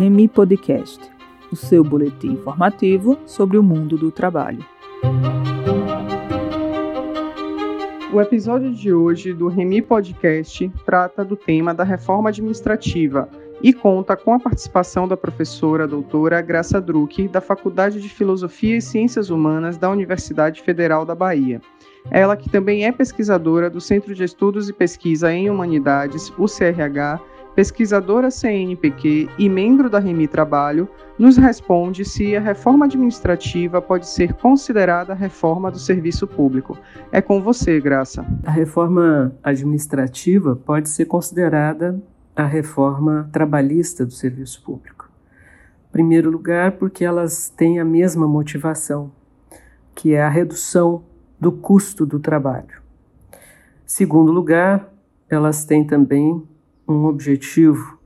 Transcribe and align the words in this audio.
Remi 0.00 0.28
Podcast, 0.28 0.98
o 1.52 1.56
seu 1.56 1.84
boletim 1.84 2.28
informativo 2.28 3.18
sobre 3.26 3.58
o 3.58 3.62
mundo 3.62 3.98
do 3.98 4.10
trabalho. 4.10 4.64
O 8.10 8.18
episódio 8.18 8.72
de 8.72 8.94
hoje 8.94 9.34
do 9.34 9.46
Remi 9.48 9.82
Podcast 9.82 10.72
trata 10.86 11.22
do 11.22 11.36
tema 11.36 11.74
da 11.74 11.84
reforma 11.84 12.30
administrativa 12.30 13.28
e 13.62 13.74
conta 13.74 14.16
com 14.16 14.32
a 14.32 14.40
participação 14.40 15.06
da 15.06 15.18
professora 15.18 15.86
doutora 15.86 16.40
Graça 16.40 16.80
Druck, 16.80 17.28
da 17.28 17.42
Faculdade 17.42 18.00
de 18.00 18.08
Filosofia 18.08 18.78
e 18.78 18.80
Ciências 18.80 19.28
Humanas 19.28 19.76
da 19.76 19.90
Universidade 19.90 20.62
Federal 20.62 21.04
da 21.04 21.14
Bahia. 21.14 21.60
Ela 22.10 22.38
que 22.38 22.48
também 22.48 22.86
é 22.86 22.90
pesquisadora 22.90 23.68
do 23.68 23.82
Centro 23.82 24.14
de 24.14 24.24
Estudos 24.24 24.70
e 24.70 24.72
Pesquisa 24.72 25.30
em 25.30 25.50
Humanidades, 25.50 26.32
o 26.38 26.46
CRH, 26.46 27.20
pesquisadora 27.54 28.30
CNPq 28.30 29.28
e 29.38 29.48
membro 29.48 29.90
da 29.90 29.98
Remi 29.98 30.26
Trabalho, 30.28 30.88
nos 31.18 31.36
responde 31.36 32.04
se 32.04 32.34
a 32.34 32.40
reforma 32.40 32.86
administrativa 32.86 33.82
pode 33.82 34.08
ser 34.08 34.34
considerada 34.34 35.12
reforma 35.12 35.70
do 35.70 35.78
serviço 35.78 36.26
público. 36.26 36.78
É 37.12 37.20
com 37.20 37.42
você, 37.42 37.80
Graça. 37.80 38.24
A 38.44 38.50
reforma 38.50 39.34
administrativa 39.42 40.56
pode 40.56 40.88
ser 40.88 41.04
considerada 41.04 42.00
a 42.34 42.44
reforma 42.44 43.28
trabalhista 43.32 44.06
do 44.06 44.12
serviço 44.12 44.62
público. 44.62 45.10
Em 45.88 45.92
primeiro 45.92 46.30
lugar, 46.30 46.72
porque 46.72 47.04
elas 47.04 47.50
têm 47.50 47.80
a 47.80 47.84
mesma 47.84 48.26
motivação, 48.26 49.12
que 49.94 50.14
é 50.14 50.22
a 50.22 50.28
redução 50.28 51.02
do 51.38 51.50
custo 51.52 52.06
do 52.06 52.18
trabalho. 52.18 52.80
Segundo 53.84 54.30
lugar, 54.30 54.88
elas 55.28 55.64
têm 55.64 55.84
também 55.84 56.42
um 56.94 57.06
objetivo 57.06 57.98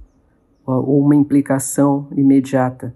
ou 0.66 1.01
uma 1.01 1.15
implicação 1.15 2.09
imediata, 2.12 2.95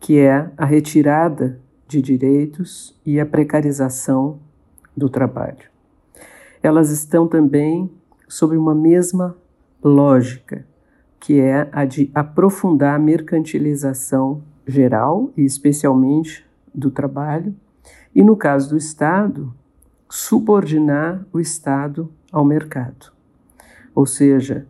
que 0.00 0.18
é 0.18 0.50
a 0.56 0.64
retirada 0.64 1.60
de 1.86 2.00
direitos 2.00 2.98
e 3.04 3.20
a 3.20 3.26
precarização 3.26 4.38
do 4.96 5.08
trabalho. 5.08 5.68
Elas 6.62 6.90
estão 6.90 7.26
também 7.28 7.90
sob 8.28 8.56
uma 8.56 8.74
mesma 8.74 9.36
lógica, 9.82 10.66
que 11.20 11.40
é 11.40 11.68
a 11.72 11.84
de 11.84 12.10
aprofundar 12.14 12.94
a 12.94 12.98
mercantilização 12.98 14.42
geral 14.66 15.30
e 15.36 15.44
especialmente 15.44 16.44
do 16.74 16.90
trabalho, 16.90 17.54
e 18.14 18.22
no 18.22 18.36
caso 18.36 18.70
do 18.70 18.76
Estado, 18.76 19.52
subordinar 20.08 21.26
o 21.32 21.40
Estado 21.40 22.10
ao 22.30 22.44
mercado. 22.44 23.12
Ou 23.94 24.06
seja, 24.06 24.66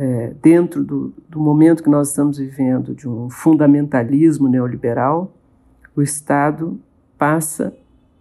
é, 0.00 0.32
dentro 0.40 0.82
do, 0.82 1.12
do 1.28 1.38
momento 1.38 1.82
que 1.82 1.90
nós 1.90 2.08
estamos 2.08 2.38
vivendo 2.38 2.94
de 2.94 3.06
um 3.06 3.28
fundamentalismo 3.28 4.48
neoliberal, 4.48 5.36
o 5.94 6.00
Estado 6.00 6.80
passa 7.18 7.76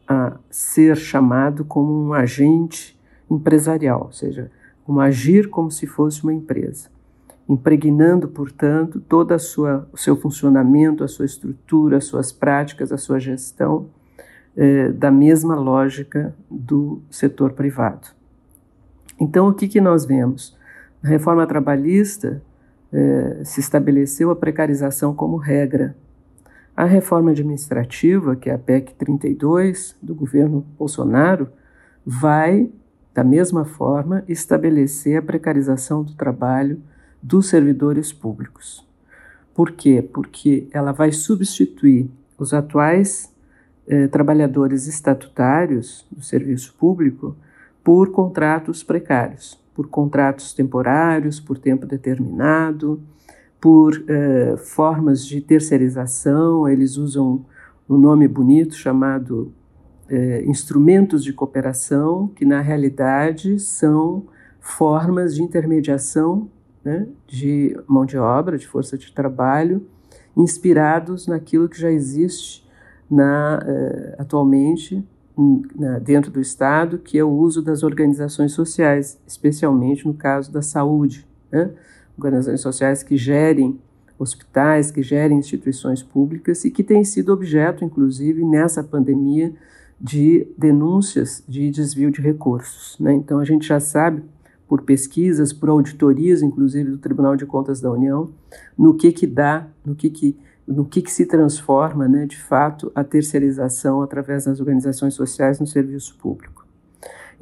a 0.06 0.36
ser 0.50 0.98
chamado 0.98 1.64
como 1.64 1.94
um 1.94 2.12
agente 2.12 3.00
empresarial, 3.32 4.08
ou 4.08 4.12
seja, 4.12 4.52
como 4.84 5.00
agir 5.00 5.50
como 5.50 5.72
se 5.72 5.88
fosse 5.88 6.22
uma 6.22 6.34
empresa, 6.34 6.90
impregnando, 7.48 8.28
portanto, 8.28 9.00
todo 9.00 9.34
o 9.34 9.98
seu 9.98 10.18
funcionamento, 10.18 11.02
a 11.02 11.08
sua 11.08 11.26
estrutura, 11.26 11.96
as 11.96 12.04
suas 12.04 12.30
práticas, 12.30 12.92
a 12.92 12.98
sua 12.98 13.22
gestão, 13.22 13.88
é, 14.54 14.92
da 14.92 15.10
mesma 15.10 15.56
lógica 15.56 16.36
do 16.52 17.02
setor 17.10 17.54
privado. 17.54 18.10
Então, 19.18 19.48
o 19.48 19.54
que, 19.54 19.66
que 19.66 19.80
nós 19.80 20.04
vemos? 20.04 20.59
Na 21.02 21.10
reforma 21.10 21.48
trabalhista, 21.48 22.42
eh, 22.92 23.42
se 23.46 23.62
estabeleceu 23.62 24.32
a 24.32 24.36
precarização 24.36 25.16
como 25.16 25.38
regra. 25.38 25.96
A 26.76 26.84
reforma 26.84 27.32
administrativa, 27.32 28.36
que 28.36 28.50
é 28.50 28.54
a 28.54 28.58
PEC 28.58 28.94
32 28.96 29.96
do 30.02 30.14
governo 30.14 30.66
Bolsonaro, 30.78 31.50
vai, 32.06 32.70
da 33.14 33.24
mesma 33.24 33.64
forma, 33.64 34.24
estabelecer 34.28 35.18
a 35.18 35.22
precarização 35.22 36.04
do 36.04 36.14
trabalho 36.16 36.82
dos 37.22 37.48
servidores 37.48 38.12
públicos. 38.12 38.86
Por 39.54 39.72
quê? 39.72 40.02
Porque 40.02 40.68
ela 40.74 40.92
vai 40.92 41.12
substituir 41.14 42.10
os 42.38 42.54
atuais 42.54 43.34
eh, 43.88 44.08
trabalhadores 44.08 44.86
estatutários 44.88 46.06
do 46.12 46.22
serviço 46.22 46.74
público 46.78 47.38
por 47.84 48.12
contratos 48.12 48.84
precários 48.84 49.60
por 49.80 49.88
contratos 49.88 50.52
temporários, 50.52 51.40
por 51.40 51.58
tempo 51.58 51.86
determinado, 51.86 53.02
por 53.62 53.94
uh, 53.94 54.58
formas 54.58 55.26
de 55.26 55.40
terceirização, 55.40 56.68
eles 56.68 56.98
usam 56.98 57.46
um 57.88 57.98
nome 57.98 58.28
bonito 58.28 58.76
chamado 58.76 59.54
uh, 60.12 60.50
instrumentos 60.50 61.24
de 61.24 61.32
cooperação, 61.32 62.28
que 62.36 62.44
na 62.44 62.60
realidade 62.60 63.58
são 63.58 64.26
formas 64.60 65.34
de 65.34 65.44
intermediação 65.44 66.50
né, 66.84 67.08
de 67.26 67.74
mão 67.88 68.06
de 68.06 68.18
obra, 68.18 68.58
de 68.58 68.68
força 68.68 68.98
de 68.98 69.14
trabalho, 69.14 69.88
inspirados 70.36 71.26
naquilo 71.26 71.70
que 71.70 71.80
já 71.80 71.90
existe 71.90 72.68
na, 73.10 73.64
uh, 73.66 74.22
atualmente 74.22 75.02
dentro 76.02 76.32
do 76.32 76.42
Estado, 76.42 76.98
que 76.98 77.18
é 77.18 77.24
o 77.24 77.30
uso 77.30 77.62
das 77.62 77.84
organizações 77.84 78.52
sociais, 78.52 79.20
especialmente 79.26 80.06
no 80.06 80.14
caso 80.14 80.52
da 80.52 80.62
saúde. 80.62 81.28
Né? 81.52 81.72
Organizações 82.18 82.62
sociais 82.62 83.04
que 83.04 83.16
gerem 83.18 83.80
hospitais, 84.18 84.92
que 84.92 85.02
gerem 85.02 85.40
instituições 85.40 86.04
públicas 86.04 86.66
e 86.66 86.72
que 86.72 86.84
têm 86.84 87.06
sido 87.06 87.32
objeto, 87.32 87.86
inclusive, 87.86 88.44
nessa 88.44 88.84
pandemia, 88.84 89.54
de 90.00 90.48
denúncias 90.58 91.44
de 91.48 91.70
desvio 91.70 92.12
de 92.12 92.22
recursos. 92.22 92.98
Né? 93.00 93.14
Então, 93.14 93.40
a 93.40 93.46
gente 93.46 93.68
já 93.68 93.80
sabe, 93.80 94.24
por 94.68 94.84
pesquisas, 94.84 95.52
por 95.52 95.70
auditorias, 95.70 96.42
inclusive 96.42 96.92
do 96.92 96.98
Tribunal 96.98 97.36
de 97.36 97.46
Contas 97.46 97.82
da 97.82 97.92
União, 97.92 98.30
no 98.78 98.94
que 98.96 99.12
que 99.12 99.26
dá, 99.26 99.68
no 99.86 99.96
que 99.96 100.10
que 100.10 100.38
no 100.70 100.86
que, 100.86 101.02
que 101.02 101.12
se 101.12 101.26
transforma, 101.26 102.08
né, 102.08 102.28
de 102.28 102.38
fato, 102.38 102.92
a 102.94 103.04
terceirização 103.04 104.04
através 104.04 104.46
das 104.46 104.60
organizações 104.60 105.16
sociais 105.16 105.60
no 105.60 105.66
serviço 105.66 106.16
público. 106.18 106.64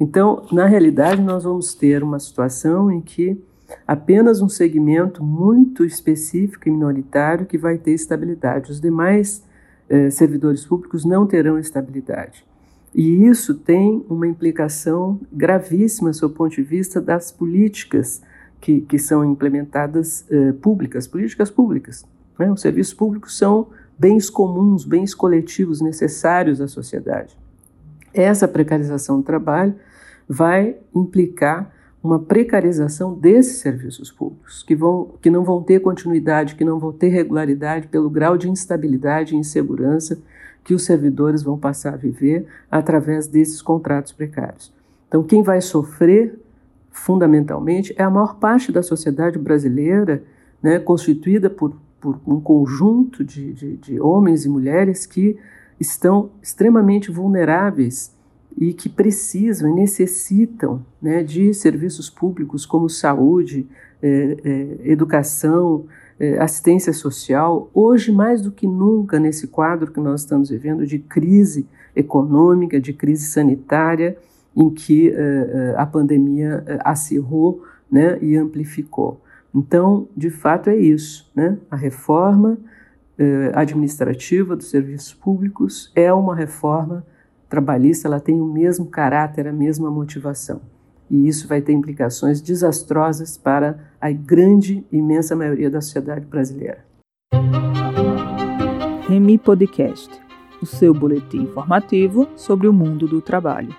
Então, 0.00 0.46
na 0.50 0.64
realidade, 0.64 1.20
nós 1.20 1.44
vamos 1.44 1.74
ter 1.74 2.02
uma 2.02 2.18
situação 2.18 2.90
em 2.90 3.02
que 3.02 3.38
apenas 3.86 4.40
um 4.40 4.48
segmento 4.48 5.22
muito 5.22 5.84
específico 5.84 6.68
e 6.68 6.72
minoritário 6.72 7.44
que 7.44 7.58
vai 7.58 7.76
ter 7.76 7.92
estabilidade. 7.92 8.70
Os 8.70 8.80
demais 8.80 9.44
eh, 9.90 10.08
servidores 10.08 10.64
públicos 10.64 11.04
não 11.04 11.26
terão 11.26 11.58
estabilidade. 11.58 12.46
E 12.94 13.26
isso 13.26 13.54
tem 13.54 14.02
uma 14.08 14.26
implicação 14.26 15.20
gravíssima 15.30 16.14
sob 16.14 16.32
o 16.32 16.36
ponto 16.36 16.54
de 16.54 16.62
vista 16.62 16.98
das 16.98 17.30
políticas 17.30 18.22
que, 18.58 18.80
que 18.80 18.98
são 18.98 19.22
implementadas 19.22 20.24
eh, 20.30 20.52
públicas, 20.52 21.06
políticas 21.06 21.50
públicas. 21.50 22.06
Né? 22.38 22.50
Os 22.50 22.60
serviços 22.60 22.94
públicos 22.94 23.36
são 23.36 23.68
bens 23.98 24.30
comuns, 24.30 24.84
bens 24.84 25.14
coletivos 25.14 25.80
necessários 25.80 26.60
à 26.60 26.68
sociedade. 26.68 27.36
Essa 28.14 28.46
precarização 28.46 29.18
do 29.18 29.24
trabalho 29.24 29.74
vai 30.28 30.76
implicar 30.94 31.72
uma 32.02 32.18
precarização 32.18 33.12
desses 33.12 33.58
serviços 33.58 34.10
públicos, 34.10 34.62
que, 34.62 34.76
vão, 34.76 35.14
que 35.20 35.30
não 35.30 35.42
vão 35.42 35.62
ter 35.62 35.80
continuidade, 35.80 36.54
que 36.54 36.64
não 36.64 36.78
vão 36.78 36.92
ter 36.92 37.08
regularidade 37.08 37.88
pelo 37.88 38.08
grau 38.08 38.38
de 38.38 38.48
instabilidade 38.48 39.34
e 39.34 39.38
insegurança 39.38 40.18
que 40.62 40.74
os 40.74 40.84
servidores 40.84 41.42
vão 41.42 41.58
passar 41.58 41.94
a 41.94 41.96
viver 41.96 42.46
através 42.70 43.26
desses 43.26 43.60
contratos 43.60 44.12
precários. 44.12 44.72
Então, 45.08 45.22
quem 45.22 45.42
vai 45.42 45.60
sofrer 45.60 46.38
fundamentalmente 46.90 47.94
é 47.96 48.02
a 48.02 48.10
maior 48.10 48.36
parte 48.36 48.70
da 48.70 48.82
sociedade 48.82 49.38
brasileira, 49.38 50.22
né, 50.62 50.78
constituída 50.78 51.48
por 51.48 51.76
por 52.00 52.20
um 52.26 52.40
conjunto 52.40 53.24
de, 53.24 53.52
de, 53.52 53.76
de 53.76 54.00
homens 54.00 54.44
e 54.44 54.48
mulheres 54.48 55.06
que 55.06 55.36
estão 55.80 56.30
extremamente 56.42 57.10
vulneráveis 57.10 58.16
e 58.56 58.72
que 58.72 58.88
precisam 58.88 59.70
e 59.70 59.74
necessitam 59.74 60.84
né, 61.00 61.22
de 61.22 61.54
serviços 61.54 62.10
públicos 62.10 62.66
como 62.66 62.88
saúde, 62.88 63.68
é, 64.02 64.36
é, 64.44 64.90
educação, 64.90 65.86
é, 66.18 66.38
assistência 66.38 66.92
social, 66.92 67.70
hoje 67.72 68.10
mais 68.10 68.42
do 68.42 68.50
que 68.50 68.66
nunca 68.66 69.20
nesse 69.20 69.46
quadro 69.46 69.92
que 69.92 70.00
nós 70.00 70.22
estamos 70.22 70.50
vivendo 70.50 70.84
de 70.84 70.98
crise 70.98 71.68
econômica, 71.94 72.80
de 72.80 72.92
crise 72.92 73.26
sanitária, 73.26 74.16
em 74.56 74.70
que 74.70 75.14
a 75.76 75.86
pandemia 75.86 76.64
acirrou 76.80 77.62
né, 77.88 78.18
e 78.20 78.36
amplificou. 78.36 79.20
Então, 79.54 80.08
de 80.16 80.30
fato, 80.30 80.70
é 80.70 80.76
isso. 80.76 81.30
Né? 81.34 81.58
A 81.70 81.76
reforma 81.76 82.58
eh, 83.18 83.50
administrativa 83.54 84.54
dos 84.54 84.70
serviços 84.70 85.14
públicos 85.14 85.90
é 85.94 86.12
uma 86.12 86.34
reforma 86.34 87.04
trabalhista, 87.48 88.06
ela 88.06 88.20
tem 88.20 88.40
o 88.40 88.44
mesmo 88.44 88.86
caráter, 88.86 89.46
a 89.48 89.52
mesma 89.52 89.90
motivação. 89.90 90.60
E 91.10 91.26
isso 91.26 91.48
vai 91.48 91.62
ter 91.62 91.72
implicações 91.72 92.40
desastrosas 92.40 93.38
para 93.38 93.78
a 94.00 94.10
grande, 94.12 94.86
imensa 94.92 95.34
maioria 95.34 95.70
da 95.70 95.80
sociedade 95.80 96.26
brasileira. 96.26 96.84
Remi 99.08 99.38
Podcast, 99.38 100.10
o 100.60 100.66
seu 100.66 100.92
boletim 100.92 101.38
informativo 101.38 102.28
sobre 102.36 102.68
o 102.68 102.72
mundo 102.72 103.08
do 103.08 103.22
trabalho. 103.22 103.74